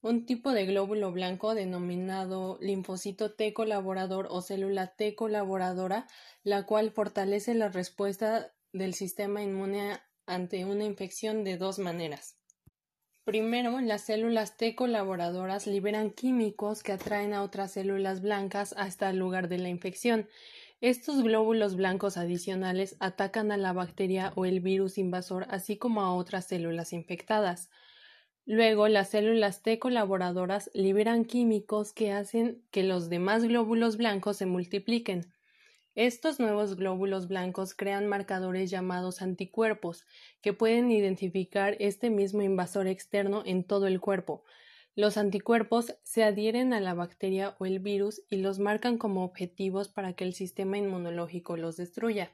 un 0.00 0.26
tipo 0.26 0.52
de 0.52 0.66
glóbulo 0.66 1.10
blanco 1.12 1.54
denominado 1.54 2.58
linfocito 2.60 3.32
T 3.32 3.52
colaborador 3.52 4.28
o 4.30 4.40
célula 4.42 4.94
T 4.94 5.14
colaboradora, 5.14 6.06
la 6.44 6.66
cual 6.66 6.90
fortalece 6.92 7.54
la 7.54 7.68
respuesta 7.68 8.52
del 8.72 8.94
sistema 8.94 9.42
inmune 9.42 9.98
ante 10.26 10.64
una 10.64 10.84
infección 10.84 11.42
de 11.42 11.56
dos 11.56 11.78
maneras. 11.78 12.36
Primero, 13.24 13.80
las 13.80 14.02
células 14.02 14.56
T 14.56 14.74
colaboradoras 14.74 15.66
liberan 15.66 16.10
químicos 16.10 16.82
que 16.82 16.92
atraen 16.92 17.34
a 17.34 17.42
otras 17.42 17.72
células 17.72 18.22
blancas 18.22 18.74
hasta 18.78 19.10
el 19.10 19.18
lugar 19.18 19.48
de 19.48 19.58
la 19.58 19.68
infección. 19.68 20.28
Estos 20.80 21.22
glóbulos 21.22 21.76
blancos 21.76 22.16
adicionales 22.16 22.96
atacan 23.00 23.50
a 23.50 23.56
la 23.56 23.72
bacteria 23.72 24.32
o 24.36 24.46
el 24.46 24.60
virus 24.60 24.96
invasor, 24.96 25.46
así 25.50 25.76
como 25.76 26.02
a 26.02 26.14
otras 26.14 26.46
células 26.46 26.92
infectadas. 26.92 27.68
Luego, 28.50 28.88
las 28.88 29.10
células 29.10 29.60
T 29.62 29.78
colaboradoras 29.78 30.70
liberan 30.72 31.26
químicos 31.26 31.92
que 31.92 32.12
hacen 32.12 32.62
que 32.70 32.82
los 32.82 33.10
demás 33.10 33.44
glóbulos 33.44 33.98
blancos 33.98 34.38
se 34.38 34.46
multipliquen. 34.46 35.30
Estos 35.94 36.40
nuevos 36.40 36.74
glóbulos 36.74 37.28
blancos 37.28 37.74
crean 37.74 38.06
marcadores 38.06 38.70
llamados 38.70 39.20
anticuerpos, 39.20 40.06
que 40.40 40.54
pueden 40.54 40.90
identificar 40.90 41.76
este 41.78 42.08
mismo 42.08 42.40
invasor 42.40 42.86
externo 42.86 43.42
en 43.44 43.64
todo 43.64 43.86
el 43.86 44.00
cuerpo. 44.00 44.44
Los 44.94 45.18
anticuerpos 45.18 45.96
se 46.02 46.24
adhieren 46.24 46.72
a 46.72 46.80
la 46.80 46.94
bacteria 46.94 47.54
o 47.58 47.66
el 47.66 47.80
virus 47.80 48.22
y 48.30 48.38
los 48.38 48.60
marcan 48.60 48.96
como 48.96 49.24
objetivos 49.24 49.88
para 49.90 50.14
que 50.14 50.24
el 50.24 50.32
sistema 50.32 50.78
inmunológico 50.78 51.58
los 51.58 51.76
destruya. 51.76 52.32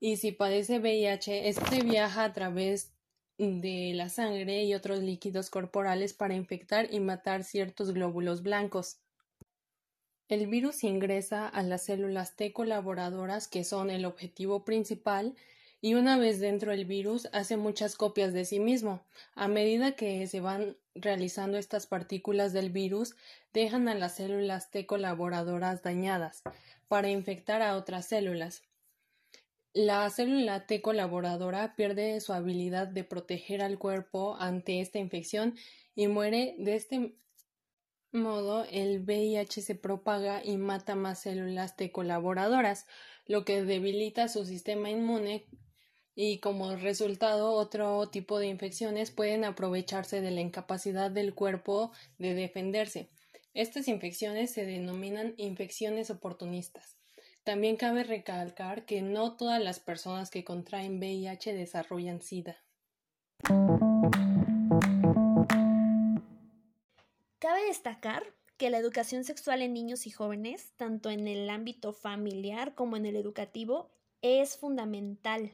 Y 0.00 0.16
si 0.16 0.32
padece 0.32 0.78
VIH, 0.78 1.50
este 1.50 1.82
viaja 1.82 2.24
a 2.24 2.32
través 2.32 2.97
de 3.38 3.92
la 3.94 4.08
sangre 4.08 4.64
y 4.64 4.74
otros 4.74 5.00
líquidos 5.00 5.48
corporales 5.48 6.12
para 6.12 6.34
infectar 6.34 6.92
y 6.92 7.00
matar 7.00 7.44
ciertos 7.44 7.92
glóbulos 7.92 8.42
blancos. 8.42 8.98
El 10.28 10.46
virus 10.46 10.84
ingresa 10.84 11.48
a 11.48 11.62
las 11.62 11.84
células 11.84 12.36
T 12.36 12.52
colaboradoras, 12.52 13.48
que 13.48 13.64
son 13.64 13.88
el 13.88 14.04
objetivo 14.04 14.64
principal, 14.64 15.34
y 15.80 15.94
una 15.94 16.18
vez 16.18 16.40
dentro 16.40 16.72
del 16.72 16.84
virus 16.84 17.28
hace 17.32 17.56
muchas 17.56 17.94
copias 17.94 18.32
de 18.32 18.44
sí 18.44 18.58
mismo. 18.58 19.00
A 19.34 19.48
medida 19.48 19.92
que 19.92 20.26
se 20.26 20.40
van 20.40 20.76
realizando 20.94 21.56
estas 21.56 21.86
partículas 21.86 22.52
del 22.52 22.70
virus, 22.70 23.14
dejan 23.54 23.88
a 23.88 23.94
las 23.94 24.16
células 24.16 24.70
T 24.70 24.84
colaboradoras 24.84 25.82
dañadas 25.82 26.42
para 26.88 27.08
infectar 27.08 27.62
a 27.62 27.76
otras 27.76 28.06
células. 28.06 28.67
La 29.80 30.10
célula 30.10 30.66
T 30.66 30.82
colaboradora 30.82 31.76
pierde 31.76 32.20
su 32.20 32.32
habilidad 32.32 32.88
de 32.88 33.04
proteger 33.04 33.62
al 33.62 33.78
cuerpo 33.78 34.34
ante 34.34 34.80
esta 34.80 34.98
infección 34.98 35.54
y 35.94 36.08
muere. 36.08 36.56
De 36.58 36.74
este 36.74 37.14
modo, 38.10 38.64
el 38.72 38.98
VIH 39.04 39.62
se 39.62 39.76
propaga 39.76 40.44
y 40.44 40.56
mata 40.56 40.96
más 40.96 41.20
células 41.20 41.76
T 41.76 41.92
colaboradoras, 41.92 42.88
lo 43.24 43.44
que 43.44 43.62
debilita 43.62 44.26
su 44.26 44.44
sistema 44.44 44.90
inmune 44.90 45.46
y 46.16 46.40
como 46.40 46.74
resultado 46.74 47.52
otro 47.52 48.08
tipo 48.08 48.40
de 48.40 48.48
infecciones 48.48 49.12
pueden 49.12 49.44
aprovecharse 49.44 50.20
de 50.20 50.32
la 50.32 50.40
incapacidad 50.40 51.08
del 51.08 51.36
cuerpo 51.36 51.92
de 52.18 52.34
defenderse. 52.34 53.10
Estas 53.54 53.86
infecciones 53.86 54.50
se 54.50 54.66
denominan 54.66 55.34
infecciones 55.36 56.10
oportunistas. 56.10 56.97
También 57.48 57.76
cabe 57.76 58.04
recalcar 58.04 58.84
que 58.84 59.00
no 59.00 59.34
todas 59.34 59.58
las 59.58 59.80
personas 59.80 60.30
que 60.30 60.44
contraen 60.44 60.98
VIH 60.98 61.54
desarrollan 61.54 62.20
SIDA. 62.20 62.58
Cabe 67.38 67.64
destacar 67.66 68.22
que 68.58 68.68
la 68.68 68.76
educación 68.76 69.24
sexual 69.24 69.62
en 69.62 69.72
niños 69.72 70.06
y 70.06 70.10
jóvenes, 70.10 70.74
tanto 70.76 71.08
en 71.08 71.26
el 71.26 71.48
ámbito 71.48 71.94
familiar 71.94 72.74
como 72.74 72.98
en 72.98 73.06
el 73.06 73.16
educativo, 73.16 73.88
es 74.20 74.58
fundamental. 74.58 75.52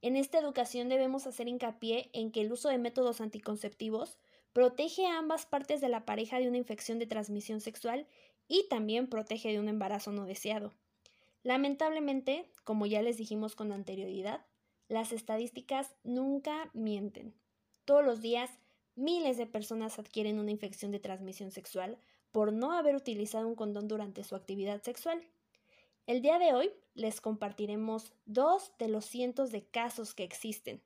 En 0.00 0.16
esta 0.16 0.38
educación 0.38 0.88
debemos 0.88 1.26
hacer 1.26 1.48
hincapié 1.48 2.08
en 2.14 2.32
que 2.32 2.40
el 2.40 2.50
uso 2.50 2.70
de 2.70 2.78
métodos 2.78 3.20
anticonceptivos 3.20 4.16
protege 4.54 5.06
a 5.06 5.18
ambas 5.18 5.44
partes 5.44 5.82
de 5.82 5.90
la 5.90 6.06
pareja 6.06 6.38
de 6.40 6.48
una 6.48 6.56
infección 6.56 6.98
de 6.98 7.04
transmisión 7.04 7.60
sexual 7.60 8.06
y 8.48 8.66
también 8.70 9.06
protege 9.06 9.52
de 9.52 9.60
un 9.60 9.68
embarazo 9.68 10.12
no 10.12 10.24
deseado. 10.24 10.72
Lamentablemente, 11.42 12.50
como 12.64 12.86
ya 12.86 13.02
les 13.02 13.16
dijimos 13.16 13.56
con 13.56 13.72
anterioridad, 13.72 14.44
las 14.88 15.12
estadísticas 15.12 15.94
nunca 16.02 16.70
mienten. 16.74 17.34
Todos 17.84 18.04
los 18.04 18.20
días, 18.20 18.50
miles 18.94 19.38
de 19.38 19.46
personas 19.46 19.98
adquieren 19.98 20.38
una 20.38 20.50
infección 20.50 20.90
de 20.90 21.00
transmisión 21.00 21.50
sexual 21.50 21.98
por 22.32 22.52
no 22.52 22.72
haber 22.72 22.94
utilizado 22.94 23.48
un 23.48 23.54
condón 23.54 23.88
durante 23.88 24.24
su 24.24 24.36
actividad 24.36 24.82
sexual. 24.82 25.22
El 26.06 26.22
día 26.22 26.38
de 26.38 26.52
hoy 26.52 26.72
les 26.94 27.20
compartiremos 27.20 28.12
dos 28.26 28.72
de 28.78 28.88
los 28.88 29.04
cientos 29.04 29.50
de 29.52 29.64
casos 29.64 30.14
que 30.14 30.24
existen. 30.24 30.82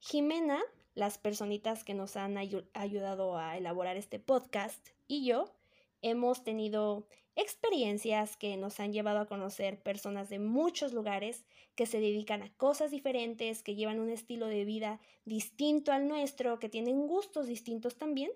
Jimena, 0.00 0.60
las 0.94 1.18
personitas 1.18 1.82
que 1.82 1.94
nos 1.94 2.16
han 2.16 2.36
ayudado 2.36 3.36
a 3.36 3.56
elaborar 3.56 3.96
este 3.96 4.18
podcast, 4.18 4.86
y 5.06 5.24
yo 5.24 5.52
hemos 6.02 6.44
tenido 6.44 7.06
experiencias 7.36 8.36
que 8.36 8.56
nos 8.56 8.80
han 8.80 8.92
llevado 8.92 9.20
a 9.20 9.26
conocer 9.26 9.80
personas 9.80 10.28
de 10.28 10.40
muchos 10.40 10.92
lugares 10.92 11.44
que 11.76 11.86
se 11.86 12.00
dedican 12.00 12.42
a 12.42 12.52
cosas 12.56 12.90
diferentes, 12.90 13.62
que 13.62 13.76
llevan 13.76 14.00
un 14.00 14.10
estilo 14.10 14.46
de 14.46 14.64
vida 14.64 15.00
distinto 15.24 15.92
al 15.92 16.08
nuestro, 16.08 16.58
que 16.58 16.68
tienen 16.68 17.06
gustos 17.06 17.46
distintos 17.46 17.96
también. 17.96 18.32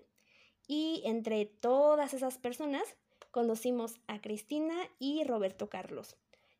Y 0.67 1.01
entre 1.03 1.45
todas 1.45 2.13
esas 2.13 2.37
personas 2.37 2.95
conocimos 3.31 3.99
a 4.07 4.21
Cristina 4.21 4.75
y 4.99 5.25
Roberto 5.25 5.69
Carlos, 5.69 6.15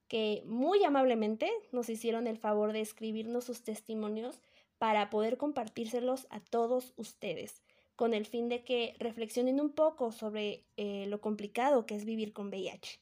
que 0.09 0.43
muy 0.45 0.83
amablemente 0.83 1.49
nos 1.71 1.87
hicieron 1.87 2.27
el 2.27 2.37
favor 2.37 2.73
de 2.73 2.81
escribirnos 2.81 3.45
sus 3.45 3.63
testimonios 3.63 4.41
para 4.79 5.09
poder 5.09 5.37
compartírselos 5.37 6.27
a 6.29 6.41
todos 6.41 6.93
ustedes 6.97 7.61
con 8.03 8.13
el 8.13 8.25
fin 8.25 8.49
de 8.49 8.65
que 8.65 8.97
reflexionen 8.99 9.61
un 9.61 9.71
poco 9.71 10.11
sobre 10.11 10.65
eh, 10.75 11.05
lo 11.07 11.21
complicado 11.21 11.85
que 11.85 11.95
es 11.95 12.03
vivir 12.03 12.33
con 12.33 12.49
VIH. 12.49 12.99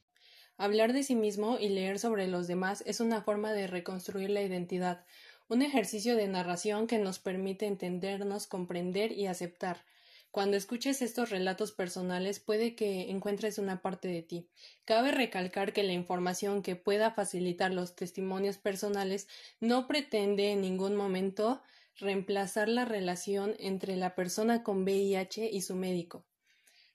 Hablar 0.56 0.92
de 0.92 1.02
sí 1.02 1.16
mismo 1.16 1.58
y 1.58 1.70
leer 1.70 1.98
sobre 1.98 2.28
los 2.28 2.46
demás 2.46 2.84
es 2.86 3.00
una 3.00 3.20
forma 3.20 3.52
de 3.52 3.66
reconstruir 3.66 4.30
la 4.30 4.42
identidad. 4.42 5.04
un 5.48 5.60
ejercicio 5.62 6.14
de 6.14 6.28
narración 6.28 6.86
que 6.86 7.00
nos 7.00 7.18
permite 7.18 7.66
entendernos, 7.66 8.46
comprender 8.46 9.10
y 9.10 9.26
aceptar. 9.26 9.84
Cuando 10.30 10.56
escuches 10.56 11.02
estos 11.02 11.30
relatos 11.30 11.72
personales 11.72 12.38
puede 12.38 12.76
que 12.76 13.10
encuentres 13.10 13.58
una 13.58 13.82
parte 13.82 14.06
de 14.06 14.22
ti. 14.22 14.46
Cabe 14.84 15.10
recalcar 15.10 15.72
que 15.72 15.82
la 15.82 15.94
información 15.94 16.62
que 16.62 16.76
pueda 16.76 17.10
facilitar 17.10 17.72
los 17.72 17.96
testimonios 17.96 18.56
personales 18.56 19.26
no 19.58 19.88
pretende 19.88 20.52
en 20.52 20.60
ningún 20.60 20.94
momento 20.94 21.60
reemplazar 21.98 22.68
la 22.68 22.84
relación 22.84 23.54
entre 23.58 23.96
la 23.96 24.14
persona 24.14 24.62
con 24.62 24.82
VIH 24.84 25.50
y 25.50 25.62
su 25.62 25.74
médico. 25.74 26.24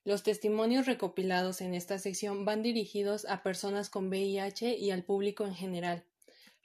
Los 0.03 0.23
testimonios 0.23 0.85
recopilados 0.85 1.61
en 1.61 1.73
esta 1.73 1.99
sección 1.99 2.45
van 2.45 2.63
dirigidos 2.63 3.25
a 3.25 3.43
personas 3.43 3.89
con 3.89 4.07
VIH 4.07 4.77
y 4.77 4.91
al 4.91 5.03
público 5.03 5.45
en 5.45 5.53
general. 5.53 6.05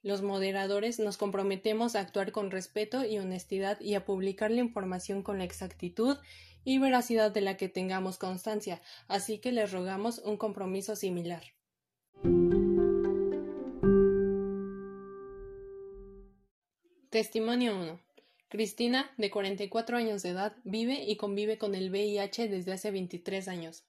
Los 0.03 0.23
moderadores 0.23 0.99
nos 0.99 1.17
comprometemos 1.17 1.95
a 1.95 2.01
actuar 2.01 2.33
con 2.33 2.51
respeto 2.51 3.05
y 3.05 3.19
honestidad 3.19 3.81
y 3.81 3.95
a 3.95 4.05
publicar 4.05 4.51
la 4.51 4.61
información 4.61 5.23
con 5.23 5.39
la 5.39 5.45
exactitud 5.45 6.19
y 6.65 6.79
veracidad 6.79 7.33
de 7.33 7.41
la 7.41 7.57
que 7.57 7.69
tengamos 7.69 8.19
constancia, 8.19 8.81
así 9.09 9.39
que 9.39 9.53
les 9.53 9.73
rogamos 9.73 10.19
un 10.19 10.37
compromiso 10.37 10.97
similar. 10.97 11.43
Testimonio 17.11 17.77
1. 17.79 18.12
Cristina, 18.53 19.11
de 19.17 19.31
44 19.31 19.97
años 19.97 20.23
de 20.23 20.29
edad, 20.29 20.55
vive 20.63 21.05
y 21.05 21.17
convive 21.17 21.57
con 21.57 21.75
el 21.75 21.89
VIH 21.89 22.49
desde 22.49 22.75
hace 22.75 22.91
23 22.91 23.49
años. 23.49 23.87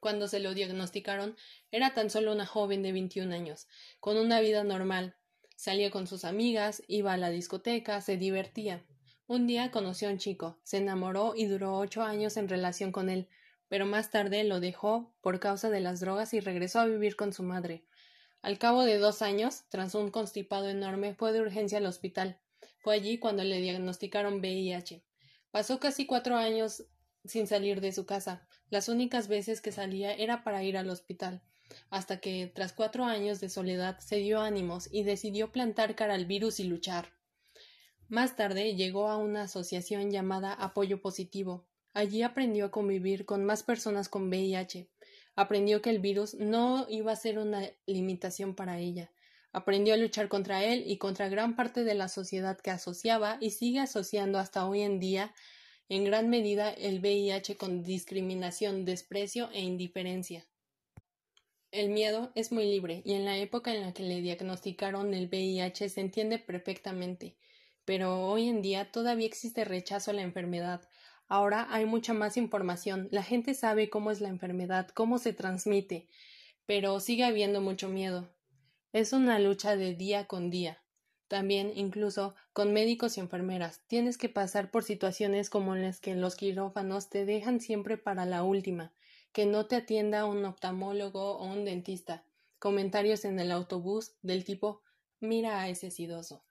Cuando 0.00 0.26
se 0.26 0.40
lo 0.40 0.54
diagnosticaron, 0.54 1.36
era 1.70 1.94
tan 1.94 2.10
solo 2.10 2.32
una 2.32 2.46
joven 2.46 2.82
de 2.82 2.90
21 2.90 3.32
años, 3.32 3.68
con 4.00 4.16
una 4.16 4.40
vida 4.40 4.64
normal. 4.64 5.14
Salía 5.54 5.92
con 5.92 6.08
sus 6.08 6.24
amigas, 6.24 6.82
iba 6.88 7.12
a 7.12 7.16
la 7.16 7.30
discoteca, 7.30 8.00
se 8.00 8.16
divertía. 8.16 8.84
Un 9.28 9.46
día 9.46 9.70
conoció 9.70 10.08
a 10.08 10.10
un 10.10 10.18
chico, 10.18 10.58
se 10.64 10.78
enamoró 10.78 11.34
y 11.36 11.46
duró 11.46 11.78
ocho 11.78 12.02
años 12.02 12.36
en 12.36 12.48
relación 12.48 12.90
con 12.90 13.08
él, 13.08 13.28
pero 13.68 13.86
más 13.86 14.10
tarde 14.10 14.42
lo 14.42 14.58
dejó 14.58 15.14
por 15.20 15.38
causa 15.38 15.70
de 15.70 15.78
las 15.78 16.00
drogas 16.00 16.34
y 16.34 16.40
regresó 16.40 16.80
a 16.80 16.86
vivir 16.86 17.14
con 17.14 17.32
su 17.32 17.44
madre. 17.44 17.84
Al 18.42 18.58
cabo 18.58 18.82
de 18.82 18.98
dos 18.98 19.22
años, 19.22 19.62
tras 19.68 19.94
un 19.94 20.10
constipado 20.10 20.68
enorme, 20.68 21.14
fue 21.14 21.32
de 21.32 21.40
urgencia 21.40 21.78
al 21.78 21.86
hospital. 21.86 22.40
Fue 22.86 22.94
allí 22.94 23.18
cuando 23.18 23.42
le 23.42 23.60
diagnosticaron 23.60 24.34
VIH. 24.34 25.02
Pasó 25.50 25.80
casi 25.80 26.06
cuatro 26.06 26.36
años 26.36 26.84
sin 27.24 27.48
salir 27.48 27.80
de 27.80 27.90
su 27.90 28.06
casa. 28.06 28.46
Las 28.70 28.88
únicas 28.88 29.26
veces 29.26 29.60
que 29.60 29.72
salía 29.72 30.14
era 30.14 30.44
para 30.44 30.62
ir 30.62 30.76
al 30.78 30.88
hospital, 30.88 31.42
hasta 31.90 32.20
que, 32.20 32.46
tras 32.54 32.72
cuatro 32.72 33.04
años 33.04 33.40
de 33.40 33.48
soledad, 33.48 33.98
se 33.98 34.18
dio 34.18 34.40
ánimos 34.40 34.88
y 34.92 35.02
decidió 35.02 35.50
plantar 35.50 35.96
cara 35.96 36.14
al 36.14 36.26
virus 36.26 36.60
y 36.60 36.62
luchar. 36.62 37.08
Más 38.06 38.36
tarde 38.36 38.76
llegó 38.76 39.08
a 39.08 39.16
una 39.16 39.42
asociación 39.42 40.12
llamada 40.12 40.52
Apoyo 40.52 41.02
Positivo. 41.02 41.66
Allí 41.92 42.22
aprendió 42.22 42.66
a 42.66 42.70
convivir 42.70 43.26
con 43.26 43.44
más 43.44 43.64
personas 43.64 44.08
con 44.08 44.28
VIH. 44.28 44.88
Aprendió 45.34 45.82
que 45.82 45.90
el 45.90 45.98
virus 45.98 46.34
no 46.34 46.86
iba 46.88 47.10
a 47.10 47.16
ser 47.16 47.40
una 47.40 47.68
limitación 47.86 48.54
para 48.54 48.78
ella. 48.78 49.10
Aprendió 49.56 49.94
a 49.94 49.96
luchar 49.96 50.28
contra 50.28 50.64
él 50.64 50.84
y 50.86 50.98
contra 50.98 51.28
gran 51.28 51.56
parte 51.56 51.82
de 51.82 51.94
la 51.94 52.08
sociedad 52.08 52.58
que 52.58 52.70
asociaba 52.70 53.38
y 53.40 53.50
sigue 53.50 53.80
asociando 53.80 54.38
hasta 54.38 54.66
hoy 54.66 54.82
en 54.82 55.00
día 55.00 55.34
en 55.88 56.04
gran 56.04 56.28
medida 56.28 56.70
el 56.70 57.00
VIH 57.00 57.56
con 57.56 57.82
discriminación, 57.82 58.84
desprecio 58.84 59.50
e 59.52 59.60
indiferencia. 59.60 60.46
El 61.70 61.90
miedo 61.90 62.32
es 62.34 62.52
muy 62.52 62.66
libre 62.66 63.02
y 63.04 63.14
en 63.14 63.24
la 63.24 63.36
época 63.38 63.72
en 63.74 63.80
la 63.80 63.92
que 63.92 64.02
le 64.02 64.20
diagnosticaron 64.20 65.14
el 65.14 65.28
VIH 65.28 65.88
se 65.88 66.00
entiende 66.00 66.38
perfectamente 66.38 67.36
pero 67.86 68.26
hoy 68.26 68.48
en 68.48 68.60
día 68.60 68.90
todavía 68.90 69.26
existe 69.26 69.64
rechazo 69.64 70.10
a 70.10 70.14
la 70.14 70.22
enfermedad. 70.22 70.82
Ahora 71.28 71.66
hay 71.70 71.86
mucha 71.86 72.12
más 72.12 72.36
información, 72.36 73.08
la 73.10 73.22
gente 73.22 73.54
sabe 73.54 73.88
cómo 73.88 74.10
es 74.10 74.20
la 74.20 74.28
enfermedad, 74.28 74.88
cómo 74.88 75.18
se 75.18 75.32
transmite, 75.32 76.08
pero 76.66 77.00
sigue 77.00 77.24
habiendo 77.24 77.60
mucho 77.60 77.88
miedo. 77.88 78.35
Es 78.96 79.12
una 79.12 79.38
lucha 79.38 79.76
de 79.76 79.94
día 79.94 80.26
con 80.26 80.48
día. 80.48 80.80
También, 81.28 81.70
incluso 81.74 82.34
con 82.54 82.72
médicos 82.72 83.18
y 83.18 83.20
enfermeras, 83.20 83.82
tienes 83.88 84.16
que 84.16 84.30
pasar 84.30 84.70
por 84.70 84.84
situaciones 84.84 85.50
como 85.50 85.76
las 85.76 86.00
que 86.00 86.14
los 86.14 86.34
quirófanos 86.34 87.10
te 87.10 87.26
dejan 87.26 87.60
siempre 87.60 87.98
para 87.98 88.24
la 88.24 88.42
última, 88.42 88.94
que 89.32 89.44
no 89.44 89.66
te 89.66 89.76
atienda 89.76 90.24
un 90.24 90.42
oftalmólogo 90.46 91.36
o 91.36 91.44
un 91.44 91.66
dentista, 91.66 92.24
comentarios 92.58 93.26
en 93.26 93.38
el 93.38 93.52
autobús 93.52 94.14
del 94.22 94.44
tipo 94.44 94.80
mira 95.20 95.60
a 95.60 95.68
ese 95.68 95.90
sidoso. 95.90 96.42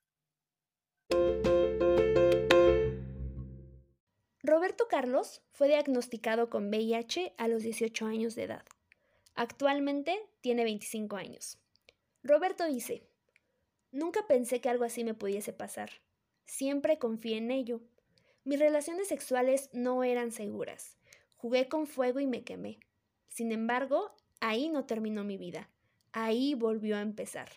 Roberto 4.44 4.88
Carlos 4.88 5.42
fue 5.52 5.68
diagnosticado 5.68 6.52
con 6.52 6.68
VIH 6.68 7.34
a 7.40 7.48
los 7.48 7.64
18 7.64 8.06
años 8.06 8.36
de 8.36 8.44
edad. 8.44 8.66
Actualmente 9.34 10.22
tiene 10.42 10.64
25 10.64 11.16
años. 11.16 11.58
Roberto 12.26 12.66
dice, 12.66 13.04
Nunca 13.92 14.26
pensé 14.28 14.60
que 14.60 14.68
algo 14.68 14.84
así 14.84 15.04
me 15.04 15.14
pudiese 15.14 15.54
pasar. 15.54 15.92
Siempre 16.46 16.98
confié 16.98 17.38
en 17.38 17.52
ello. 17.52 17.82
Mis 18.44 18.58
relaciones 18.58 19.08
sexuales 19.08 19.70
no 19.74 20.04
eran 20.04 20.32
seguras. 20.32 20.98
Jugué 21.38 21.70
con 21.70 21.86
fuego 21.86 22.20
y 22.20 22.26
me 22.26 22.44
quemé. 22.44 22.80
Sin 23.28 23.52
embargo, 23.52 24.16
ahí 24.40 24.70
no 24.70 24.86
terminó 24.86 25.24
mi 25.24 25.38
vida. 25.38 25.70
Ahí 26.14 26.56
volvió 26.56 26.98
a 26.98 27.02
empezar. 27.02 27.52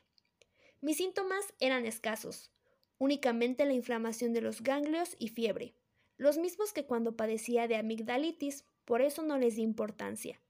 Mis 0.82 0.98
síntomas 0.98 1.54
eran 1.60 1.86
escasos, 1.86 2.50
únicamente 2.98 3.64
la 3.64 3.72
inflamación 3.72 4.34
de 4.34 4.42
los 4.42 4.62
ganglios 4.62 5.16
y 5.18 5.28
fiebre, 5.28 5.74
los 6.18 6.36
mismos 6.36 6.74
que 6.74 6.84
cuando 6.84 7.16
padecía 7.16 7.68
de 7.68 7.76
amigdalitis, 7.76 8.66
por 8.84 9.00
eso 9.00 9.22
no 9.22 9.38
les 9.38 9.56
di 9.56 9.62
importancia. 9.62 10.40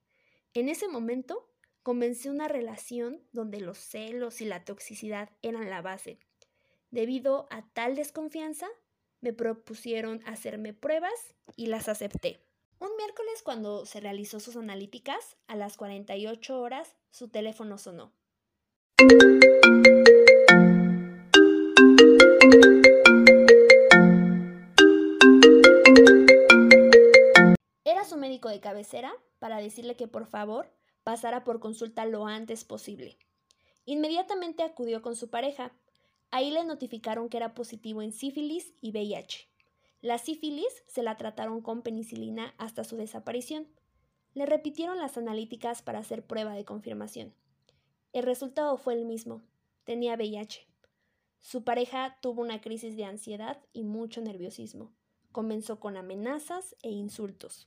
En 0.55 0.69
ese 0.69 0.89
momento 0.89 1.48
comencé 1.89 2.29
una 2.29 2.49
relación 2.49 3.23
donde 3.33 3.63
los 3.63 3.79
celos 3.79 4.43
y 4.43 4.45
la 4.45 4.63
toxicidad 4.63 5.31
eran 5.41 5.71
la 5.71 5.81
base. 5.81 6.19
Debido 6.91 7.47
a 7.49 7.63
tal 7.73 7.97
desconfianza, 7.97 8.67
me 9.23 9.33
propusieron 9.33 10.21
hacerme 10.27 10.75
pruebas 10.75 11.35
y 11.57 11.69
las 11.69 11.89
acepté. 11.89 12.43
Un 12.79 12.95
miércoles 12.99 13.41
cuando 13.43 13.87
se 13.87 14.01
realizó 14.01 14.39
sus 14.39 14.57
analíticas, 14.57 15.39
a 15.47 15.57
las 15.57 15.79
48 15.79 16.61
horas, 16.61 16.95
su 17.11 17.29
teléfono 17.29 17.79
sonó. 17.79 18.13
médico 28.19 28.49
de 28.51 28.61
cabecera 28.61 29.13
para 29.39 29.59
decirle 29.59 29.97
que 29.97 30.09
por 30.09 30.27
favor 30.27 30.69
pasara 31.09 31.43
por 31.43 31.59
consulta 31.59 32.05
lo 32.05 32.27
antes 32.27 32.65
posible. 32.65 33.17
Inmediatamente 33.87 34.63
acudió 34.63 35.01
con 35.01 35.17
su 35.17 35.31
pareja. 35.31 35.73
Ahí 36.31 36.51
le 36.51 36.63
notificaron 36.65 37.31
que 37.31 37.39
era 37.39 37.55
positivo 37.55 38.03
en 38.03 38.13
sífilis 38.13 38.75
y 38.83 38.91
VIH. 38.91 39.49
La 40.03 40.19
sífilis 40.19 40.69
se 40.87 41.03
la 41.03 41.17
trataron 41.17 41.63
con 41.63 41.81
penicilina 41.81 42.53
hasta 42.59 42.85
su 42.85 42.99
desaparición. 42.99 43.69
Le 44.35 44.45
repitieron 44.45 44.99
las 44.99 45.17
analíticas 45.17 45.81
para 45.81 46.01
hacer 46.01 46.27
prueba 46.27 46.53
de 46.53 46.67
confirmación. 46.67 47.33
El 48.13 48.25
resultado 48.25 48.77
fue 48.77 48.93
el 48.93 49.07
mismo. 49.07 49.41
Tenía 49.85 50.15
VIH. 50.15 50.69
Su 51.41 51.65
pareja 51.65 52.19
tuvo 52.21 52.43
una 52.43 52.61
crisis 52.61 52.97
de 52.97 53.07
ansiedad 53.07 53.59
y 53.73 53.85
mucho 53.85 54.21
nerviosismo. 54.21 54.93
Comenzó 55.33 55.81
con 55.81 55.97
amenazas 55.97 56.77
e 56.83 56.91
insultos. 56.91 57.67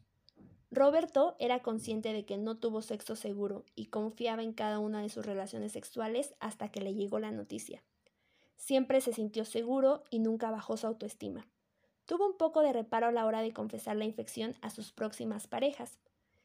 Roberto 0.74 1.36
era 1.38 1.62
consciente 1.62 2.14
de 2.14 2.24
que 2.24 2.38
no 2.38 2.58
tuvo 2.58 2.82
sexo 2.82 3.18
seguro 3.18 3.66
y 3.76 3.88
confiaba 3.88 4.42
en 4.42 4.54
cada 4.54 4.80
una 4.80 5.02
de 5.02 5.10
sus 5.10 5.26
relaciones 5.26 5.74
sexuales 5.74 6.34
hasta 6.40 6.70
que 6.70 6.80
le 6.80 6.94
llegó 6.94 7.20
la 7.20 7.32
noticia. 7.32 7.84
Siempre 8.56 9.02
se 9.02 9.12
sintió 9.12 9.44
seguro 9.44 10.04
y 10.10 10.20
nunca 10.20 10.50
bajó 10.50 10.78
su 10.78 10.88
autoestima. 10.88 11.46
Tuvo 12.06 12.26
un 12.26 12.38
poco 12.38 12.62
de 12.62 12.72
reparo 12.72 13.08
a 13.08 13.12
la 13.12 13.26
hora 13.26 13.42
de 13.42 13.52
confesar 13.52 13.98
la 13.98 14.06
infección 14.06 14.56
a 14.62 14.70
sus 14.70 14.94
próximas 14.94 15.46
parejas. 15.46 16.00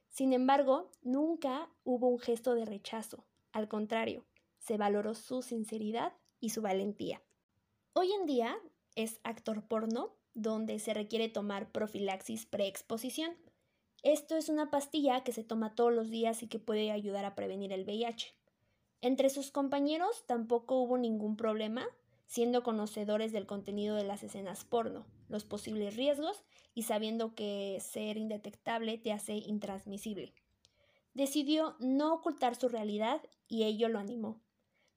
Sin 0.08 0.32
embargo, 0.32 0.90
nunca 1.02 1.68
hubo 1.84 2.08
un 2.08 2.18
gesto 2.18 2.56
de 2.56 2.64
rechazo. 2.64 3.24
Al 3.52 3.68
contrario, 3.68 4.24
se 4.58 4.76
valoró 4.76 5.14
su 5.14 5.42
sinceridad 5.42 6.12
y 6.40 6.50
su 6.50 6.62
valentía. 6.62 7.22
Hoy 7.92 8.10
en 8.12 8.26
día 8.26 8.58
es 8.96 9.20
actor 9.22 9.62
porno 9.62 10.16
donde 10.34 10.80
se 10.80 10.94
requiere 10.94 11.28
tomar 11.28 11.70
profilaxis 11.70 12.44
preexposición 12.44 13.36
esto 14.12 14.36
es 14.36 14.48
una 14.48 14.70
pastilla 14.70 15.24
que 15.24 15.32
se 15.32 15.42
toma 15.42 15.74
todos 15.74 15.92
los 15.92 16.10
días 16.10 16.42
y 16.42 16.46
que 16.46 16.60
puede 16.60 16.92
ayudar 16.92 17.24
a 17.24 17.34
prevenir 17.34 17.72
el 17.72 17.84
VIH. 17.84 18.34
Entre 19.00 19.30
sus 19.30 19.50
compañeros 19.50 20.24
tampoco 20.26 20.80
hubo 20.80 20.96
ningún 20.96 21.36
problema, 21.36 21.84
siendo 22.26 22.62
conocedores 22.62 23.32
del 23.32 23.46
contenido 23.46 23.96
de 23.96 24.04
las 24.04 24.22
escenas 24.22 24.64
porno, 24.64 25.06
los 25.28 25.44
posibles 25.44 25.96
riesgos 25.96 26.44
y 26.72 26.84
sabiendo 26.84 27.34
que 27.34 27.78
ser 27.80 28.16
indetectable 28.16 28.96
te 28.96 29.12
hace 29.12 29.34
intransmisible. 29.34 30.32
Decidió 31.12 31.74
no 31.80 32.14
ocultar 32.14 32.54
su 32.54 32.68
realidad 32.68 33.20
y 33.48 33.64
ello 33.64 33.88
lo 33.88 33.98
animó. 33.98 34.40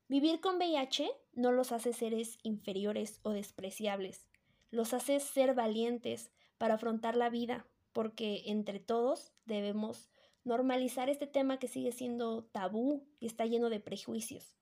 Vivir 0.08 0.40
con 0.40 0.58
VIH 0.58 1.10
no 1.34 1.52
los 1.52 1.72
hace 1.72 1.94
seres 1.94 2.38
inferiores 2.44 3.20
o 3.24 3.32
despreciables, 3.32 4.28
los 4.70 4.94
hace 4.94 5.20
ser 5.20 5.56
valientes 5.56 6.32
para 6.60 6.76
afrontar 6.76 7.16
la 7.16 7.30
vida, 7.30 7.66
porque 7.94 8.44
entre 8.46 8.80
todos 8.80 9.32
debemos 9.46 10.10
normalizar 10.44 11.10
este 11.10 11.28
tema 11.28 11.60
que 11.60 11.68
sigue 11.68 11.92
siendo 11.92 12.46
tabú 12.46 13.08
y 13.20 13.28
está 13.28 13.46
lleno 13.46 13.70
de 13.70 13.80
prejuicios. 13.80 14.56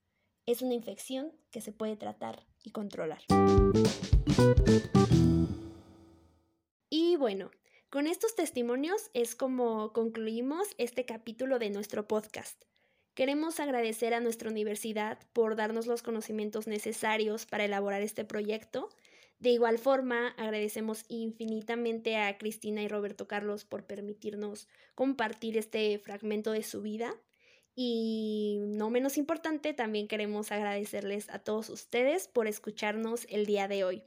Es 0.46 0.62
una 0.62 0.74
infección 0.74 1.32
que 1.52 1.62
se 1.62 1.72
puede 1.72 1.96
tratar 1.98 2.46
y 2.63 2.72
controlar. 2.72 3.22
Y 6.90 7.16
bueno, 7.18 7.52
con 7.90 8.08
estos 8.08 8.36
testimonios 8.36 9.10
es 9.13 9.36
como 9.36 9.94
concluimos 9.94 10.68
este 10.78 11.06
capítulo 11.06 11.60
de 11.60 11.70
nuestro 11.70 12.08
podcast. 12.08 12.63
Queremos 13.13 13.60
agradecer 13.60 14.13
a 14.13 14.20
nuestra 14.20 14.50
universidad 14.50 15.18
por 15.34 15.56
darnos 15.56 15.88
los 15.88 16.04
conocimientos 16.04 16.68
necesarios 16.68 17.46
para 17.46 17.66
elaborar 17.66 18.02
este 18.02 18.26
proyecto. 18.26 18.90
De 19.39 19.52
igual 19.52 19.78
forma, 19.78 20.30
agradecemos 20.30 21.06
infinitamente 21.10 22.17
a 22.17 22.38
Cristina 22.38 22.82
y 22.82 22.88
Roberto 22.88 23.28
Carlos 23.28 23.65
por 23.65 23.86
permitirnos 23.86 24.67
compartir 24.95 25.58
este 25.58 26.00
fragmento 26.00 26.52
de 26.52 26.63
su 26.63 26.82
vida. 26.82 27.15
Y 27.76 28.58
no 28.62 28.89
menos 28.89 29.17
importante, 29.17 29.73
también 29.73 30.08
queremos 30.08 30.52
agradecerles 30.52 31.30
a 31.30 31.38
todos 31.38 31.69
ustedes 31.69 32.28
por 32.28 32.47
escucharnos 32.47 33.28
el 33.30 33.45
día 33.45 33.67
de 33.67 33.84
hoy. 33.84 34.04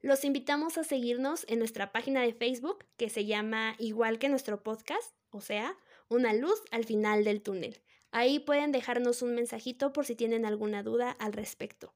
Los 0.00 0.24
invitamos 0.24 0.78
a 0.78 0.84
seguirnos 0.84 1.44
en 1.48 1.58
nuestra 1.58 1.92
página 1.92 2.22
de 2.22 2.32
Facebook 2.32 2.84
que 2.96 3.10
se 3.10 3.26
llama 3.26 3.74
igual 3.78 4.18
que 4.18 4.30
nuestro 4.30 4.62
podcast, 4.62 5.14
o 5.30 5.42
sea, 5.42 5.76
una 6.08 6.32
luz 6.32 6.62
al 6.70 6.84
final 6.84 7.24
del 7.24 7.42
túnel. 7.42 7.82
Ahí 8.10 8.38
pueden 8.38 8.72
dejarnos 8.72 9.20
un 9.20 9.34
mensajito 9.34 9.92
por 9.92 10.06
si 10.06 10.14
tienen 10.14 10.46
alguna 10.46 10.82
duda 10.82 11.10
al 11.10 11.32
respecto. 11.32 11.92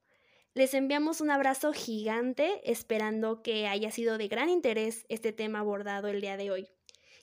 Les 0.59 0.73
enviamos 0.73 1.21
un 1.21 1.31
abrazo 1.31 1.71
gigante 1.71 2.69
esperando 2.69 3.41
que 3.41 3.65
haya 3.65 3.91
sido 3.91 4.17
de 4.17 4.27
gran 4.27 4.49
interés 4.49 5.05
este 5.07 5.31
tema 5.31 5.59
abordado 5.59 6.09
el 6.09 6.19
día 6.19 6.35
de 6.35 6.51
hoy. 6.51 6.67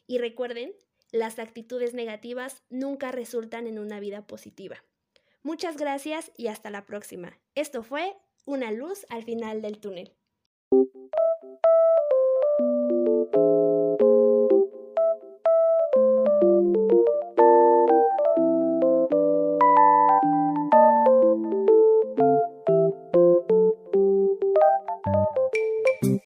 Y 0.06 0.16
recuerden, 0.16 0.72
las 1.12 1.38
actitudes 1.38 1.92
negativas 1.92 2.62
nunca 2.70 3.12
resultan 3.12 3.66
en 3.66 3.78
una 3.78 4.00
vida 4.00 4.26
positiva. 4.26 4.82
Muchas 5.42 5.76
gracias 5.76 6.32
y 6.38 6.46
hasta 6.46 6.70
la 6.70 6.86
próxima. 6.86 7.38
Esto 7.54 7.82
fue 7.82 8.16
Una 8.46 8.72
luz 8.72 9.04
al 9.10 9.22
final 9.22 9.60
del 9.60 9.80
túnel. 9.80 10.14